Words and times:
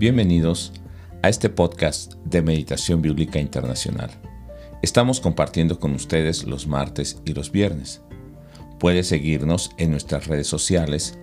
Bienvenidos 0.00 0.72
a 1.22 1.28
este 1.28 1.48
podcast 1.50 2.14
de 2.24 2.40
Meditación 2.40 3.02
Bíblica 3.02 3.38
Internacional. 3.38 4.10
Estamos 4.80 5.20
compartiendo 5.20 5.78
con 5.78 5.94
ustedes 5.94 6.44
los 6.44 6.66
martes 6.66 7.20
y 7.26 7.34
los 7.34 7.52
viernes. 7.52 8.00
Puede 8.78 9.02
seguirnos 9.02 9.72
en 9.76 9.90
nuestras 9.90 10.26
redes 10.26 10.46
sociales 10.46 11.18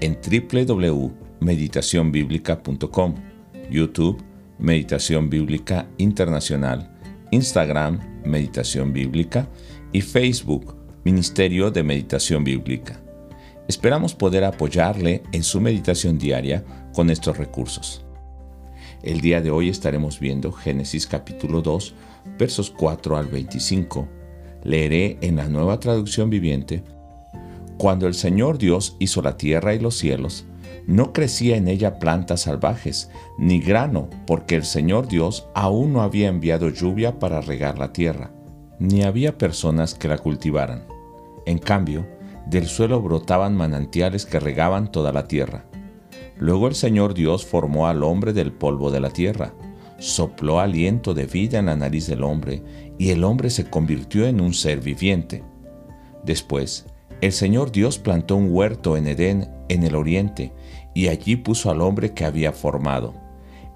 en 0.00 0.18
www.meditacionbiblica.com, 0.20 3.14
YouTube, 3.70 4.20
Meditación 4.58 5.30
Bíblica 5.30 5.88
Internacional, 5.96 6.98
Instagram, 7.30 8.24
Meditación 8.24 8.92
Bíblica 8.92 9.48
y 9.92 10.00
Facebook, 10.00 10.74
Ministerio 11.04 11.70
de 11.70 11.84
Meditación 11.84 12.42
Bíblica. 12.42 13.00
Esperamos 13.68 14.16
poder 14.16 14.42
apoyarle 14.42 15.22
en 15.30 15.44
su 15.44 15.60
meditación 15.60 16.18
diaria 16.18 16.64
con 16.92 17.10
estos 17.10 17.38
recursos. 17.38 18.02
El 19.02 19.20
día 19.20 19.40
de 19.40 19.50
hoy 19.50 19.68
estaremos 19.68 20.18
viendo 20.18 20.52
Génesis 20.52 21.06
capítulo 21.06 21.60
2, 21.60 21.94
versos 22.38 22.70
4 22.70 23.16
al 23.16 23.26
25. 23.26 24.08
Leeré 24.64 25.18
en 25.20 25.36
la 25.36 25.48
nueva 25.48 25.78
traducción 25.78 26.30
viviente. 26.30 26.82
Cuando 27.78 28.06
el 28.06 28.14
Señor 28.14 28.58
Dios 28.58 28.96
hizo 28.98 29.20
la 29.22 29.36
tierra 29.36 29.74
y 29.74 29.78
los 29.78 29.96
cielos, 29.96 30.46
no 30.86 31.12
crecía 31.12 31.56
en 31.56 31.68
ella 31.68 31.98
plantas 31.98 32.42
salvajes, 32.42 33.10
ni 33.38 33.60
grano, 33.60 34.08
porque 34.26 34.56
el 34.56 34.64
Señor 34.64 35.08
Dios 35.08 35.46
aún 35.54 35.92
no 35.92 36.00
había 36.00 36.28
enviado 36.28 36.70
lluvia 36.70 37.18
para 37.18 37.40
regar 37.40 37.78
la 37.78 37.92
tierra, 37.92 38.30
ni 38.78 39.02
había 39.02 39.36
personas 39.36 39.94
que 39.94 40.08
la 40.08 40.18
cultivaran. 40.18 40.84
En 41.44 41.58
cambio, 41.58 42.06
del 42.46 42.66
suelo 42.66 43.02
brotaban 43.02 43.56
manantiales 43.56 44.24
que 44.24 44.40
regaban 44.40 44.90
toda 44.90 45.12
la 45.12 45.28
tierra. 45.28 45.64
Luego 46.38 46.68
el 46.68 46.74
Señor 46.74 47.14
Dios 47.14 47.46
formó 47.46 47.86
al 47.86 48.02
hombre 48.02 48.32
del 48.32 48.52
polvo 48.52 48.90
de 48.90 49.00
la 49.00 49.10
tierra, 49.10 49.54
sopló 49.98 50.60
aliento 50.60 51.14
de 51.14 51.26
vida 51.26 51.58
en 51.58 51.66
la 51.66 51.76
nariz 51.76 52.06
del 52.06 52.22
hombre, 52.22 52.62
y 52.98 53.10
el 53.10 53.24
hombre 53.24 53.50
se 53.50 53.68
convirtió 53.68 54.26
en 54.26 54.40
un 54.40 54.52
ser 54.52 54.80
viviente. 54.80 55.42
Después, 56.24 56.86
el 57.22 57.32
Señor 57.32 57.72
Dios 57.72 57.98
plantó 57.98 58.36
un 58.36 58.48
huerto 58.50 58.96
en 58.96 59.06
Edén, 59.06 59.48
en 59.68 59.82
el 59.82 59.94
oriente, 59.94 60.52
y 60.94 61.08
allí 61.08 61.36
puso 61.36 61.70
al 61.70 61.80
hombre 61.80 62.12
que 62.12 62.24
había 62.24 62.52
formado. 62.52 63.14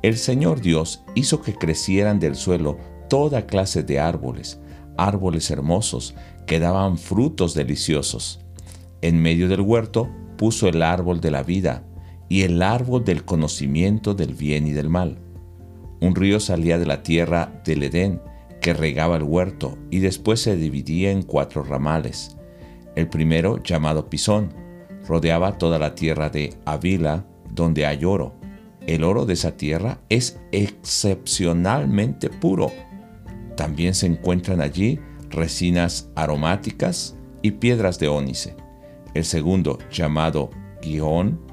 El 0.02 0.16
Señor 0.16 0.60
Dios 0.60 1.04
hizo 1.14 1.40
que 1.40 1.54
crecieran 1.54 2.20
del 2.20 2.34
suelo 2.34 2.78
toda 3.08 3.46
clase 3.46 3.82
de 3.82 3.98
árboles, 3.98 4.60
árboles 4.96 5.50
hermosos 5.50 6.14
que 6.46 6.58
daban 6.58 6.98
frutos 6.98 7.54
deliciosos. 7.54 8.40
En 9.02 9.20
medio 9.20 9.48
del 9.48 9.60
huerto 9.60 10.10
puso 10.36 10.68
el 10.68 10.82
árbol 10.82 11.20
de 11.20 11.30
la 11.30 11.42
vida, 11.42 11.84
y 12.30 12.42
el 12.42 12.62
árbol 12.62 13.04
del 13.04 13.24
conocimiento 13.24 14.14
del 14.14 14.34
bien 14.34 14.66
y 14.66 14.70
del 14.70 14.88
mal. 14.88 15.18
Un 16.00 16.14
río 16.14 16.38
salía 16.38 16.78
de 16.78 16.86
la 16.86 17.02
tierra 17.02 17.60
del 17.66 17.82
Edén 17.82 18.22
que 18.62 18.72
regaba 18.72 19.16
el 19.16 19.24
huerto 19.24 19.76
y 19.90 19.98
después 19.98 20.40
se 20.40 20.56
dividía 20.56 21.10
en 21.10 21.22
cuatro 21.22 21.64
ramales. 21.64 22.36
El 22.94 23.08
primero, 23.08 23.60
llamado 23.62 24.08
Pisón, 24.08 24.54
rodeaba 25.08 25.58
toda 25.58 25.80
la 25.80 25.96
tierra 25.96 26.30
de 26.30 26.54
Avila, 26.66 27.26
donde 27.52 27.84
hay 27.84 28.04
oro. 28.04 28.36
El 28.86 29.02
oro 29.02 29.26
de 29.26 29.32
esa 29.32 29.56
tierra 29.56 29.98
es 30.08 30.38
excepcionalmente 30.52 32.30
puro. 32.30 32.70
También 33.56 33.92
se 33.92 34.06
encuentran 34.06 34.60
allí 34.60 35.00
resinas 35.30 36.10
aromáticas 36.14 37.16
y 37.42 37.52
piedras 37.52 37.98
de 37.98 38.06
ónice. 38.06 38.56
El 39.14 39.24
segundo, 39.24 39.78
llamado 39.90 40.50
Gihón, 40.80 41.49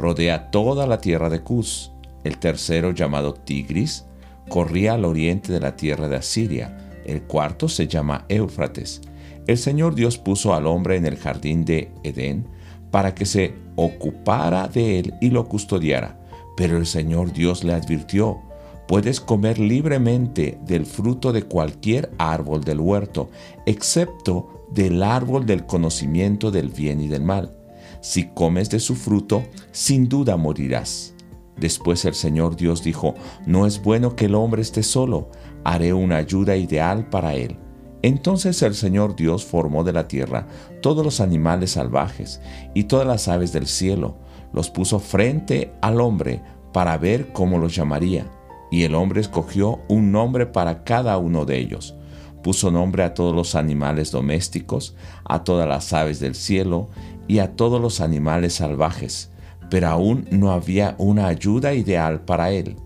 rodea 0.00 0.50
toda 0.50 0.86
la 0.86 0.98
tierra 0.98 1.30
de 1.30 1.40
Cus. 1.40 1.92
El 2.24 2.38
tercero, 2.38 2.90
llamado 2.92 3.34
Tigris, 3.34 4.06
corría 4.48 4.94
al 4.94 5.04
oriente 5.04 5.52
de 5.52 5.60
la 5.60 5.76
tierra 5.76 6.08
de 6.08 6.16
Asiria. 6.16 6.76
El 7.04 7.22
cuarto 7.22 7.68
se 7.68 7.86
llama 7.86 8.24
Éufrates. 8.28 9.02
El 9.46 9.58
Señor 9.58 9.94
Dios 9.94 10.18
puso 10.18 10.54
al 10.54 10.66
hombre 10.66 10.96
en 10.96 11.06
el 11.06 11.16
jardín 11.16 11.64
de 11.64 11.92
Edén 12.02 12.46
para 12.90 13.14
que 13.14 13.26
se 13.26 13.54
ocupara 13.76 14.68
de 14.68 14.98
él 14.98 15.14
y 15.20 15.30
lo 15.30 15.46
custodiara. 15.46 16.18
Pero 16.56 16.76
el 16.76 16.86
Señor 16.86 17.32
Dios 17.32 17.64
le 17.64 17.72
advirtió, 17.72 18.40
puedes 18.88 19.20
comer 19.20 19.58
libremente 19.58 20.58
del 20.66 20.84
fruto 20.84 21.32
de 21.32 21.44
cualquier 21.44 22.10
árbol 22.18 22.64
del 22.64 22.80
huerto, 22.80 23.30
excepto 23.66 24.66
del 24.72 25.02
árbol 25.02 25.46
del 25.46 25.64
conocimiento 25.64 26.50
del 26.50 26.68
bien 26.68 27.00
y 27.00 27.08
del 27.08 27.22
mal 27.22 27.59
si 28.00 28.28
comes 28.28 28.70
de 28.70 28.80
su 28.80 28.94
fruto, 28.94 29.42
sin 29.72 30.08
duda 30.08 30.36
morirás. 30.36 31.14
Después 31.56 32.04
el 32.04 32.14
Señor 32.14 32.56
Dios 32.56 32.82
dijo, 32.82 33.14
no 33.46 33.66
es 33.66 33.82
bueno 33.82 34.16
que 34.16 34.24
el 34.24 34.34
hombre 34.34 34.62
esté 34.62 34.82
solo, 34.82 35.30
haré 35.62 35.92
una 35.92 36.16
ayuda 36.16 36.56
ideal 36.56 37.08
para 37.10 37.34
él. 37.34 37.58
Entonces 38.02 38.62
el 38.62 38.74
Señor 38.74 39.14
Dios 39.14 39.44
formó 39.44 39.84
de 39.84 39.92
la 39.92 40.08
tierra 40.08 40.46
todos 40.80 41.04
los 41.04 41.20
animales 41.20 41.72
salvajes 41.72 42.40
y 42.74 42.84
todas 42.84 43.06
las 43.06 43.28
aves 43.28 43.52
del 43.52 43.66
cielo, 43.66 44.16
los 44.52 44.70
puso 44.70 44.98
frente 44.98 45.72
al 45.82 46.00
hombre 46.00 46.42
para 46.72 46.96
ver 46.96 47.32
cómo 47.32 47.58
los 47.58 47.74
llamaría. 47.74 48.26
Y 48.70 48.84
el 48.84 48.94
hombre 48.94 49.20
escogió 49.20 49.80
un 49.88 50.12
nombre 50.12 50.46
para 50.46 50.84
cada 50.84 51.18
uno 51.18 51.44
de 51.44 51.58
ellos. 51.58 51.96
Puso 52.42 52.70
nombre 52.70 53.02
a 53.02 53.14
todos 53.14 53.34
los 53.34 53.54
animales 53.54 54.10
domésticos, 54.10 54.96
a 55.24 55.44
todas 55.44 55.68
las 55.68 55.92
aves 55.92 56.20
del 56.20 56.34
cielo 56.34 56.88
y 57.28 57.38
a 57.38 57.54
todos 57.54 57.80
los 57.80 58.00
animales 58.00 58.54
salvajes, 58.54 59.30
pero 59.68 59.88
aún 59.88 60.26
no 60.30 60.52
había 60.52 60.94
una 60.98 61.26
ayuda 61.26 61.74
ideal 61.74 62.22
para 62.22 62.50
él. 62.50 62.76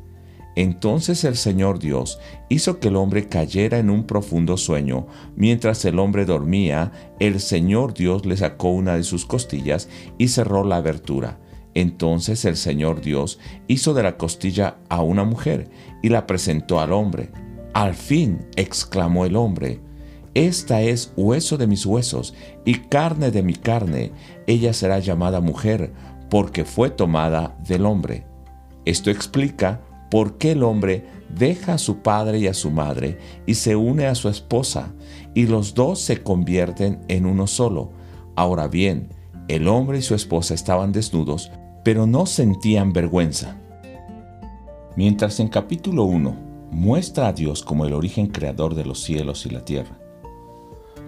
Entonces 0.57 1.25
el 1.25 1.37
Señor 1.37 1.79
Dios 1.79 2.21
hizo 2.49 2.79
que 2.79 2.89
el 2.89 2.97
hombre 2.97 3.29
cayera 3.29 3.79
en 3.79 3.91
un 3.91 4.05
profundo 4.05 4.57
sueño. 4.57 5.07
Mientras 5.37 5.85
el 5.85 5.99
hombre 5.99 6.25
dormía, 6.25 6.93
el 7.19 7.41
Señor 7.41 7.95
Dios 7.95 8.25
le 8.25 8.37
sacó 8.37 8.69
una 8.69 8.95
de 8.95 9.03
sus 9.03 9.25
costillas 9.25 9.89
y 10.17 10.29
cerró 10.29 10.65
la 10.65 10.77
abertura. 10.77 11.41
Entonces 11.75 12.45
el 12.45 12.57
Señor 12.57 13.01
Dios 13.01 13.41
hizo 13.67 13.95
de 13.95 14.05
la 14.05 14.17
costilla 14.17 14.77
a 14.89 15.03
una 15.03 15.25
mujer 15.25 15.69
y 16.03 16.09
la 16.09 16.27
presentó 16.27 16.79
al 16.79 16.93
hombre. 16.93 17.31
Al 17.75 17.95
fin, 17.95 18.47
exclamó 18.55 19.27
el 19.27 19.35
hombre, 19.35 19.81
esta 20.35 20.81
es 20.81 21.13
hueso 21.17 21.57
de 21.57 21.67
mis 21.67 21.85
huesos 21.85 22.35
y 22.65 22.75
carne 22.75 23.33
de 23.33 23.43
mi 23.43 23.55
carne. 23.55 24.13
Ella 24.47 24.73
será 24.73 25.01
llamada 25.01 25.41
mujer 25.41 25.93
porque 26.31 26.65
fue 26.65 26.91
tomada 26.91 27.57
del 27.67 27.85
hombre. 27.85 28.27
Esto 28.85 29.11
explica 29.11 29.81
por 30.09 30.39
qué 30.39 30.53
el 30.53 30.63
hombre 30.63 31.05
deja 31.37 31.75
a 31.75 31.79
su 31.79 31.99
padre 31.99 32.39
y 32.39 32.47
a 32.47 32.55
su 32.55 32.71
madre 32.71 33.19
y 33.45 33.55
se 33.55 33.75
une 33.75 34.07
a 34.07 34.15
su 34.15 34.29
esposa, 34.29 34.93
y 35.35 35.47
los 35.47 35.75
dos 35.75 36.01
se 36.01 36.23
convierten 36.23 37.01
en 37.09 37.27
uno 37.27 37.49
solo. 37.49 37.91
Ahora 38.37 38.69
bien, 38.69 39.09
el 39.49 39.67
hombre 39.67 39.99
y 39.99 40.03
su 40.03 40.15
esposa 40.15 40.55
estaban 40.55 40.93
desnudos, 40.93 41.51
pero 41.85 42.07
no 42.07 42.27
sentían 42.27 42.93
vergüenza. 42.93 43.57
Mientras 44.97 45.41
en 45.41 45.49
capítulo 45.49 46.05
1 46.05 46.54
muestra 46.75 47.29
a 47.29 47.33
Dios 47.33 47.63
como 47.63 47.87
el 47.87 47.93
origen 47.93 48.27
creador 48.27 48.75
de 48.75 48.85
los 48.85 49.01
cielos 49.01 49.47
y 49.47 49.51
la 49.51 49.65
tierra, 49.65 49.97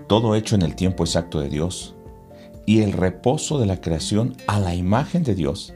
todo 0.07 0.37
hecho 0.37 0.55
en 0.55 0.63
el 0.63 0.77
tiempo 0.77 1.03
exacto 1.03 1.41
de 1.41 1.49
Dios, 1.49 1.97
y 2.67 2.83
el 2.83 2.93
reposo 2.93 3.59
de 3.59 3.67
la 3.67 3.81
creación 3.81 4.37
a 4.47 4.61
la 4.61 4.75
imagen 4.77 5.25
de 5.25 5.35
Dios. 5.35 5.75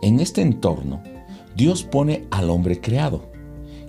En 0.00 0.20
este 0.20 0.42
entorno, 0.42 1.02
Dios 1.56 1.82
pone 1.82 2.26
al 2.30 2.48
hombre 2.50 2.80
creado, 2.80 3.28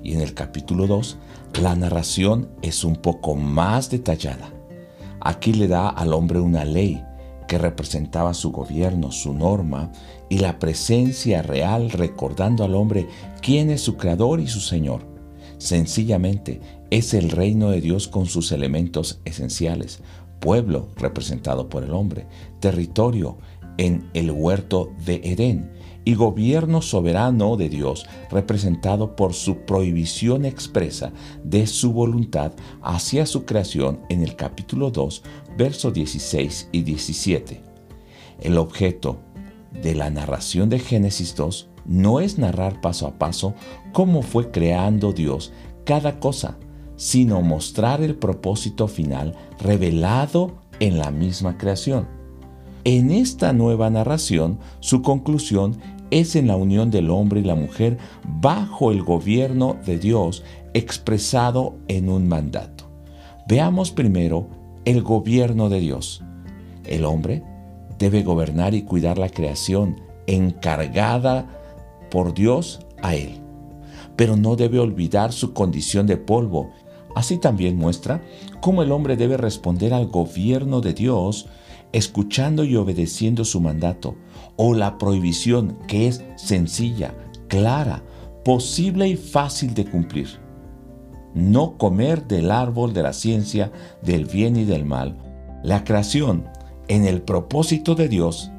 y 0.04 0.14
en 0.14 0.22
el 0.22 0.34
capítulo 0.34 0.88
2, 0.88 1.18
la 1.62 1.76
narración 1.76 2.50
es 2.64 2.84
un 2.84 2.96
poco 2.96 3.36
más 3.36 3.92
detallada. 3.92 4.52
Aquí 5.20 5.54
le 5.54 5.68
da 5.68 5.88
al 5.88 6.14
hombre 6.14 6.40
una 6.40 6.66
ley 6.66 7.04
que 7.48 7.58
representaba 7.58 8.34
su 8.34 8.52
gobierno, 8.52 9.12
su 9.12 9.34
norma 9.34 9.92
y 10.30 10.40
la 10.40 10.60
presencia 10.60 11.42
real 11.42 11.90
recordando 11.90 12.64
al 12.64 12.76
hombre 12.76 13.08
quién 13.42 13.70
es 13.70 13.82
su 13.82 13.98
creador 13.98 14.40
y 14.40 14.48
su 14.48 14.60
Señor. 14.60 15.02
Sencillamente 15.58 16.62
es 16.92 17.14
el 17.14 17.32
reino 17.32 17.70
de 17.70 17.82
Dios 17.82 18.08
con 18.08 18.28
sus 18.28 18.52
elementos 18.52 19.22
esenciales, 19.26 20.02
pueblo 20.40 20.90
representado 20.98 21.70
por 21.70 21.84
el 21.84 21.92
hombre, 21.92 22.28
territorio 22.60 23.38
en 23.78 24.10
el 24.14 24.32
huerto 24.32 24.92
de 25.06 25.22
Edén 25.24 25.77
y 26.08 26.16
gobierno 26.16 26.82
soberano 26.82 27.58
de 27.58 27.68
Dios 27.68 28.06
representado 28.32 29.18
por 29.18 29.34
su 29.34 29.66
prohibición 29.66 30.46
expresa 30.46 31.12
de 31.44 31.68
su 31.68 31.92
voluntad 31.92 32.54
hacia 32.82 33.26
su 33.26 33.44
creación 33.44 34.00
en 34.08 34.24
el 34.24 34.38
capítulo 34.38 34.90
2, 34.90 35.22
versos 35.58 35.94
16 35.94 36.70
y 36.72 36.84
17. 36.84 37.62
El 38.40 38.58
objeto 38.58 39.18
de 39.84 39.96
la 39.96 40.10
narración 40.10 40.70
de 40.70 40.80
Génesis 40.80 41.36
2 41.36 41.72
no 41.84 42.22
es 42.22 42.38
narrar 42.38 42.80
paso 42.80 43.06
a 43.06 43.20
paso 43.20 43.54
cómo 43.92 44.22
fue 44.22 44.50
creando 44.50 45.12
Dios 45.12 45.52
cada 45.84 46.22
cosa, 46.22 46.58
sino 46.96 47.42
mostrar 47.42 48.02
el 48.02 48.16
propósito 48.16 48.88
final 48.88 49.36
revelado 49.60 50.54
en 50.80 51.00
la 51.00 51.12
misma 51.12 51.58
creación. 51.58 52.16
En 52.90 53.12
esta 53.12 53.52
nueva 53.52 53.90
narración, 53.90 54.60
su 54.80 55.02
conclusión 55.02 55.78
es 56.12 56.36
en 56.36 56.48
la 56.48 56.56
unión 56.56 56.92
del 56.92 57.10
hombre 57.10 57.42
y 57.42 57.44
la 57.44 57.56
mujer 57.56 57.98
bajo 58.24 58.92
el 58.92 59.04
gobierno 59.04 59.78
de 59.86 59.98
Dios 59.98 60.44
expresado 60.74 61.76
en 61.88 62.10
un 62.10 62.28
mandato. 62.28 62.86
Veamos 63.48 63.92
primero 63.92 64.48
el 64.86 65.02
gobierno 65.02 65.70
de 65.70 65.80
Dios. 65.80 66.24
El 66.86 67.06
hombre 67.06 67.44
debe 68.00 68.24
gobernar 68.24 68.74
y 68.74 68.84
cuidar 68.84 69.18
la 69.18 69.30
creación 69.30 70.02
encargada 70.28 71.48
por 72.12 72.34
Dios 72.34 72.80
a 73.02 73.16
él, 73.16 73.40
pero 74.16 74.36
no 74.36 74.56
debe 74.56 74.80
olvidar 74.80 75.32
su 75.34 75.54
condición 75.54 76.08
de 76.08 76.18
polvo. 76.18 76.72
Así 77.16 77.38
también 77.38 77.78
muestra 77.78 78.22
cómo 78.62 78.84
el 78.84 78.92
hombre 78.92 79.18
debe 79.18 79.38
responder 79.38 79.94
al 79.94 80.08
gobierno 80.08 80.82
de 80.82 80.94
Dios 80.94 81.48
escuchando 81.94 82.64
y 82.64 82.76
obedeciendo 82.76 83.46
su 83.46 83.62
mandato, 83.62 84.16
o 84.56 84.74
la 84.74 84.98
prohibición 84.98 85.78
que 85.88 86.08
es 86.08 86.24
sencilla, 86.36 87.14
clara, 87.48 88.04
posible 88.44 89.08
y 89.08 89.16
fácil 89.16 89.74
de 89.74 89.86
cumplir. 89.86 90.40
No 91.34 91.78
comer 91.78 92.28
del 92.28 92.52
árbol 92.52 92.94
de 92.94 93.04
la 93.04 93.14
ciencia 93.14 93.72
del 94.02 94.26
bien 94.26 94.56
y 94.56 94.66
del 94.66 94.86
mal. 94.86 95.18
La 95.64 95.84
creación, 95.84 96.48
en 96.88 97.06
el 97.06 97.22
propósito 97.22 97.96
de 97.96 98.08
Dios, 98.08 98.52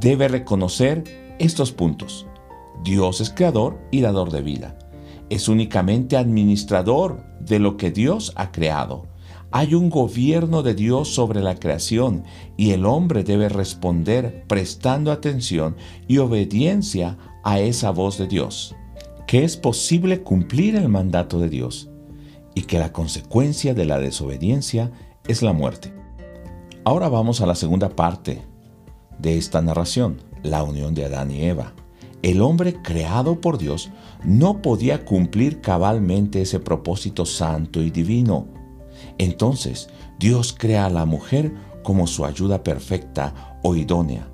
debe 0.00 0.28
reconocer 0.28 1.04
estos 1.38 1.72
puntos. 1.72 2.26
Dios 2.82 3.20
es 3.20 3.30
creador 3.30 3.78
y 3.90 4.00
dador 4.00 4.30
de 4.30 4.42
vida. 4.42 4.78
Es 5.30 5.48
únicamente 5.48 6.16
administrador 6.16 7.24
de 7.40 7.58
lo 7.58 7.76
que 7.76 7.90
Dios 7.90 8.32
ha 8.36 8.50
creado 8.52 9.13
hay 9.56 9.76
un 9.76 9.88
gobierno 9.88 10.64
de 10.64 10.74
Dios 10.74 11.14
sobre 11.14 11.40
la 11.40 11.54
creación 11.54 12.24
y 12.56 12.72
el 12.72 12.84
hombre 12.84 13.22
debe 13.22 13.48
responder 13.48 14.42
prestando 14.48 15.12
atención 15.12 15.76
y 16.08 16.18
obediencia 16.18 17.18
a 17.44 17.60
esa 17.60 17.90
voz 17.90 18.18
de 18.18 18.26
Dios, 18.26 18.74
que 19.28 19.44
es 19.44 19.56
posible 19.56 20.22
cumplir 20.22 20.74
el 20.74 20.88
mandato 20.88 21.38
de 21.38 21.48
Dios 21.48 21.88
y 22.56 22.62
que 22.62 22.80
la 22.80 22.92
consecuencia 22.92 23.74
de 23.74 23.84
la 23.84 24.00
desobediencia 24.00 24.90
es 25.28 25.40
la 25.40 25.52
muerte. 25.52 25.94
Ahora 26.82 27.08
vamos 27.08 27.40
a 27.40 27.46
la 27.46 27.54
segunda 27.54 27.90
parte 27.90 28.42
de 29.20 29.38
esta 29.38 29.62
narración, 29.62 30.20
la 30.42 30.64
unión 30.64 30.96
de 30.96 31.04
Adán 31.04 31.30
y 31.30 31.44
Eva. 31.44 31.74
El 32.22 32.42
hombre 32.42 32.82
creado 32.82 33.40
por 33.40 33.58
Dios 33.58 33.92
no 34.24 34.62
podía 34.62 35.04
cumplir 35.04 35.60
cabalmente 35.60 36.42
ese 36.42 36.58
propósito 36.58 37.24
santo 37.24 37.82
y 37.82 37.92
divino 37.92 38.63
entonces 39.18 39.88
Dios 40.18 40.54
crea 40.56 40.86
a 40.86 40.90
la 40.90 41.04
mujer 41.04 41.52
como 41.82 42.06
su 42.06 42.24
ayuda 42.24 42.62
perfecta 42.62 43.58
o 43.62 43.74
idónea. 43.74 44.28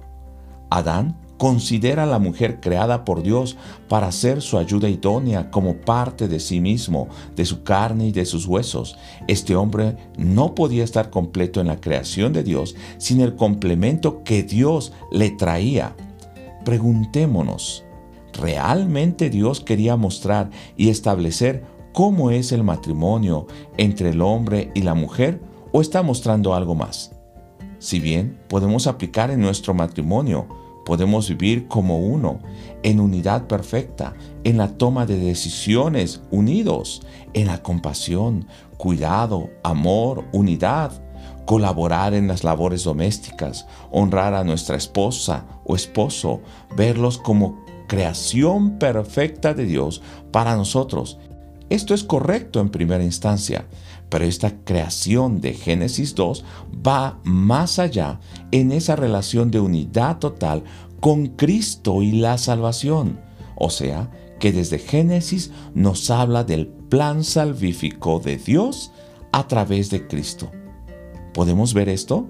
Adán 0.71 1.17
considera 1.41 2.03
a 2.03 2.07
la 2.07 2.19
mujer 2.19 2.61
creada 2.61 3.03
por 3.03 3.23
Dios 3.23 3.57
para 3.89 4.13
ser 4.13 4.43
su 4.43 4.59
ayuda 4.59 4.91
idónea 4.91 5.51
como 5.51 5.75
parte 5.75 6.29
de 6.29 6.39
sí 6.39 6.61
mismo, 6.61 7.09
de 7.35 7.47
su 7.47 7.63
carne 7.63 8.09
y 8.09 8.13
de 8.13 8.27
sus 8.27 8.45
huesos. 8.45 8.99
Este 9.27 9.57
hombre 9.57 9.97
no 10.19 10.55
podía 10.55 10.85
estar 10.85 11.09
completo 11.09 11.63
en 11.63 11.69
la 11.69 11.81
creación 11.81 12.35
de 12.35 12.43
Dios 12.43 12.77
sin 12.99 13.23
el 13.23 13.37
complemento 13.37 14.23
que 14.23 14.43
Dios 14.43 14.93
le 15.11 15.31
traía. 15.31 15.97
Preguntémonos, 16.67 17.85
¿realmente 18.35 19.31
Dios 19.31 19.61
quería 19.61 19.97
mostrar 19.97 20.51
y 20.77 20.91
establecer 20.91 21.65
cómo 21.93 22.31
es 22.31 22.53
el 22.53 22.63
matrimonio 22.63 23.47
entre 23.77 24.11
el 24.11 24.23
hombre 24.23 24.71
y 24.75 24.83
la 24.83 24.95
mujer 24.95 25.41
o 25.73 25.81
está 25.81 26.03
mostrando 26.03 26.55
algo 26.55 26.75
más. 26.75 27.13
Si 27.79 27.99
bien 27.99 28.39
podemos 28.49 28.87
aplicar 28.87 29.31
en 29.31 29.41
nuestro 29.41 29.73
matrimonio, 29.75 30.47
podemos 30.85 31.29
vivir 31.29 31.69
como 31.69 31.99
uno, 31.99 32.41
en 32.83 33.01
unidad 33.01 33.47
perfecta, 33.47 34.15
en 34.45 34.59
la 34.59 34.77
toma 34.77 35.07
de 35.07 35.19
decisiones, 35.19 36.23
unidos, 36.31 37.03
en 37.33 37.47
la 37.47 37.63
compasión, 37.63 38.47
cuidado, 38.77 39.51
amor, 39.63 40.25
unidad, 40.33 40.93
colaborar 41.47 42.15
en 42.15 42.29
las 42.29 42.45
labores 42.45 42.85
domésticas, 42.85 43.67
honrar 43.91 44.35
a 44.35 44.45
nuestra 44.45 44.77
esposa 44.77 45.47
o 45.65 45.75
esposo, 45.75 46.41
verlos 46.77 47.19
como 47.19 47.65
creación 47.87 48.79
perfecta 48.79 49.53
de 49.55 49.65
Dios 49.65 50.03
para 50.31 50.55
nosotros 50.55 51.19
esto 51.71 51.95
es 51.95 52.03
correcto 52.03 52.61
en 52.61 52.69
primera 52.69 53.05
instancia, 53.05 53.65
pero 54.09 54.25
esta 54.25 54.65
creación 54.65 55.41
de 55.41 55.55
Génesis 55.55 56.17
2 56.17 56.45
va 56.87 57.21
más 57.23 57.79
allá 57.79 58.19
en 58.51 58.73
esa 58.73 58.97
relación 58.97 59.53
de 59.53 59.61
unidad 59.61 60.19
total 60.19 60.65
con 60.99 61.29
Cristo 61.29 62.03
y 62.03 62.13
la 62.13 62.39
salvación. 62.39 63.21
O 63.55 63.71
sea, 63.71 64.11
que 64.41 64.53
desde 64.53 64.81
Génesis 64.81 65.53
nos 65.73 66.11
habla 66.11 66.43
del 66.43 66.67
plan 66.67 67.23
salvífico 67.23 68.19
de 68.19 68.37
Dios 68.37 68.91
a 69.31 69.47
través 69.47 69.91
de 69.91 70.09
Cristo. 70.09 70.51
¿Podemos 71.33 71.73
ver 71.73 71.89
esto? 71.89 72.29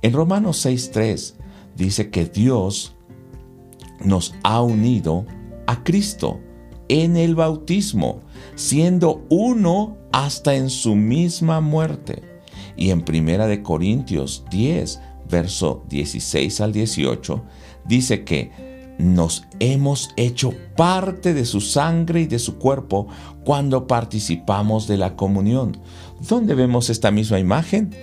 En 0.00 0.14
Romanos 0.14 0.64
6.3 0.64 1.34
dice 1.76 2.08
que 2.10 2.24
Dios 2.24 2.94
nos 4.02 4.34
ha 4.44 4.62
unido 4.62 5.26
a 5.66 5.82
Cristo 5.84 6.40
en 6.88 7.16
el 7.16 7.34
bautismo, 7.34 8.20
siendo 8.54 9.24
uno 9.28 9.96
hasta 10.12 10.54
en 10.54 10.70
su 10.70 10.94
misma 10.94 11.60
muerte. 11.60 12.22
Y 12.76 12.90
en 12.90 13.02
Primera 13.02 13.46
de 13.46 13.62
Corintios 13.62 14.44
10, 14.50 15.00
verso 15.30 15.84
16 15.88 16.60
al 16.60 16.72
18, 16.72 17.42
dice 17.86 18.24
que 18.24 18.96
nos 18.98 19.44
hemos 19.60 20.10
hecho 20.16 20.52
parte 20.76 21.34
de 21.34 21.44
su 21.44 21.60
sangre 21.60 22.22
y 22.22 22.26
de 22.26 22.38
su 22.38 22.58
cuerpo 22.58 23.06
cuando 23.44 23.86
participamos 23.86 24.88
de 24.88 24.96
la 24.96 25.14
comunión. 25.16 25.78
¿Dónde 26.28 26.54
vemos 26.54 26.90
esta 26.90 27.10
misma 27.10 27.38
imagen? 27.38 27.94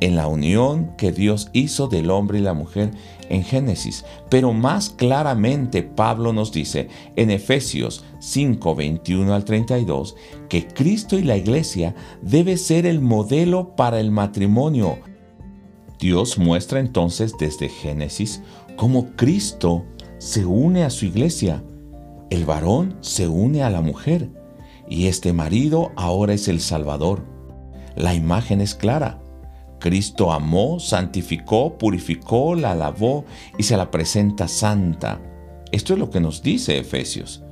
en 0.00 0.16
la 0.16 0.26
unión 0.26 0.92
que 0.96 1.12
Dios 1.12 1.50
hizo 1.52 1.86
del 1.86 2.10
hombre 2.10 2.38
y 2.38 2.42
la 2.42 2.54
mujer 2.54 2.90
en 3.30 3.42
Génesis. 3.42 4.04
Pero 4.28 4.52
más 4.52 4.90
claramente 4.90 5.82
Pablo 5.82 6.34
nos 6.34 6.52
dice 6.52 6.88
en 7.16 7.30
Efesios 7.30 8.04
5, 8.18 8.74
21 8.74 9.32
al 9.32 9.44
32 9.44 10.16
que 10.50 10.66
Cristo 10.66 11.18
y 11.18 11.22
la 11.22 11.36
iglesia 11.36 11.94
debe 12.20 12.58
ser 12.58 12.84
el 12.84 13.00
modelo 13.00 13.74
para 13.76 13.98
el 14.00 14.10
matrimonio. 14.10 14.98
Dios 15.98 16.38
muestra 16.38 16.80
entonces 16.80 17.34
desde 17.38 17.68
Génesis 17.68 18.42
cómo 18.76 19.08
Cristo 19.16 19.84
se 20.18 20.44
une 20.44 20.84
a 20.84 20.90
su 20.90 21.06
iglesia. 21.06 21.62
El 22.30 22.44
varón 22.44 22.96
se 23.00 23.28
une 23.28 23.62
a 23.62 23.70
la 23.70 23.80
mujer 23.80 24.30
y 24.88 25.06
este 25.06 25.32
marido 25.32 25.92
ahora 25.96 26.34
es 26.34 26.48
el 26.48 26.60
Salvador. 26.60 27.24
La 27.96 28.14
imagen 28.14 28.60
es 28.60 28.74
clara. 28.74 29.20
Cristo 29.80 30.32
amó, 30.32 30.78
santificó, 30.78 31.76
purificó, 31.76 32.54
la 32.54 32.74
lavó 32.74 33.24
y 33.58 33.64
se 33.64 33.76
la 33.76 33.90
presenta 33.90 34.46
santa. 34.46 35.20
Esto 35.72 35.94
es 35.94 35.98
lo 35.98 36.10
que 36.10 36.20
nos 36.20 36.42
dice 36.42 36.78
Efesios. 36.78 37.42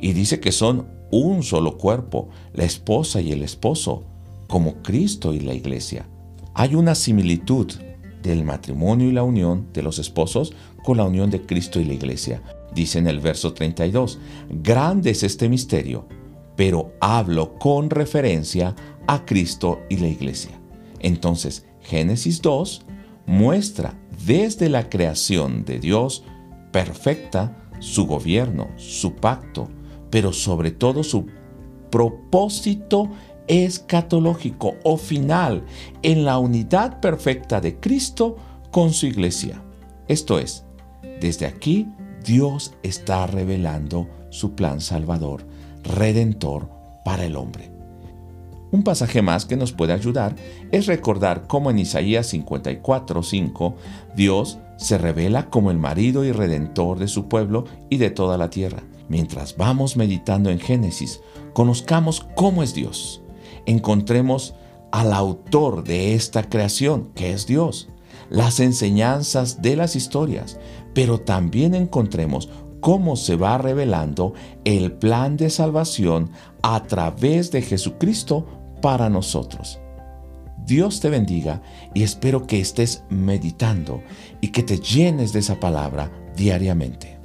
Y 0.00 0.12
dice 0.12 0.38
que 0.38 0.52
son 0.52 0.86
un 1.10 1.42
solo 1.42 1.76
cuerpo, 1.76 2.28
la 2.52 2.64
esposa 2.64 3.20
y 3.20 3.32
el 3.32 3.42
esposo, 3.42 4.04
como 4.46 4.82
Cristo 4.82 5.32
y 5.32 5.40
la 5.40 5.54
iglesia. 5.54 6.06
Hay 6.54 6.74
una 6.74 6.94
similitud 6.94 7.72
del 8.22 8.44
matrimonio 8.44 9.08
y 9.08 9.12
la 9.12 9.22
unión 9.22 9.68
de 9.72 9.82
los 9.82 9.98
esposos 9.98 10.52
con 10.84 10.98
la 10.98 11.04
unión 11.04 11.30
de 11.30 11.42
Cristo 11.42 11.80
y 11.80 11.84
la 11.84 11.94
iglesia. 11.94 12.42
Dice 12.74 12.98
en 12.98 13.06
el 13.06 13.20
verso 13.20 13.52
32, 13.52 14.18
grande 14.50 15.10
es 15.10 15.22
este 15.22 15.48
misterio, 15.48 16.06
pero 16.56 16.92
hablo 17.00 17.58
con 17.58 17.90
referencia 17.90 18.74
a 19.06 19.24
Cristo 19.24 19.80
y 19.88 19.96
la 19.96 20.08
iglesia. 20.08 20.60
Entonces, 21.00 21.66
Génesis 21.90 22.40
2 22.40 22.82
muestra 23.26 23.98
desde 24.24 24.68
la 24.68 24.88
creación 24.88 25.64
de 25.64 25.80
Dios 25.80 26.22
perfecta 26.70 27.68
su 27.80 28.06
gobierno, 28.06 28.68
su 28.76 29.16
pacto, 29.16 29.68
pero 30.08 30.32
sobre 30.32 30.70
todo 30.70 31.02
su 31.02 31.26
propósito 31.90 33.10
escatológico 33.48 34.76
o 34.84 34.96
final 34.96 35.64
en 36.02 36.24
la 36.24 36.38
unidad 36.38 37.00
perfecta 37.00 37.60
de 37.60 37.80
Cristo 37.80 38.36
con 38.70 38.92
su 38.92 39.06
iglesia. 39.06 39.60
Esto 40.06 40.38
es, 40.38 40.64
desde 41.20 41.46
aquí 41.46 41.88
Dios 42.24 42.72
está 42.84 43.26
revelando 43.26 44.06
su 44.30 44.54
plan 44.54 44.80
salvador, 44.80 45.44
redentor 45.82 46.70
para 47.04 47.24
el 47.24 47.34
hombre. 47.34 47.69
Un 48.72 48.84
pasaje 48.84 49.20
más 49.20 49.46
que 49.46 49.56
nos 49.56 49.72
puede 49.72 49.92
ayudar 49.92 50.36
es 50.70 50.86
recordar 50.86 51.46
cómo 51.48 51.70
en 51.70 51.78
Isaías 51.80 52.32
54:5 52.32 53.74
Dios 54.14 54.58
se 54.76 54.96
revela 54.96 55.50
como 55.50 55.70
el 55.70 55.78
marido 55.78 56.24
y 56.24 56.32
redentor 56.32 56.98
de 56.98 57.08
su 57.08 57.28
pueblo 57.28 57.64
y 57.88 57.96
de 57.98 58.10
toda 58.10 58.38
la 58.38 58.48
tierra. 58.48 58.82
Mientras 59.08 59.56
vamos 59.56 59.96
meditando 59.96 60.50
en 60.50 60.60
Génesis, 60.60 61.20
conozcamos 61.52 62.26
cómo 62.36 62.62
es 62.62 62.74
Dios. 62.74 63.22
Encontremos 63.66 64.54
al 64.92 65.12
autor 65.12 65.84
de 65.84 66.14
esta 66.14 66.48
creación, 66.48 67.10
que 67.14 67.32
es 67.32 67.46
Dios. 67.46 67.88
las 68.28 68.60
enseñanzas 68.60 69.60
de 69.60 69.74
las 69.74 69.96
historias, 69.96 70.56
pero 70.94 71.18
también 71.18 71.74
encontremos 71.74 72.48
cómo 72.80 73.16
se 73.16 73.34
va 73.36 73.58
revelando 73.58 74.34
el 74.64 74.92
plan 74.92 75.36
de 75.36 75.50
salvación 75.50 76.30
a 76.62 76.84
través 76.84 77.50
de 77.50 77.62
Jesucristo 77.62 78.59
para 78.80 79.08
nosotros. 79.08 79.80
Dios 80.64 81.00
te 81.00 81.08
bendiga 81.08 81.62
y 81.94 82.02
espero 82.02 82.46
que 82.46 82.60
estés 82.60 83.04
meditando 83.08 84.02
y 84.40 84.48
que 84.48 84.62
te 84.62 84.78
llenes 84.78 85.32
de 85.32 85.40
esa 85.40 85.58
palabra 85.58 86.10
diariamente. 86.36 87.19